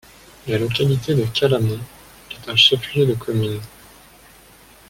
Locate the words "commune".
3.13-3.61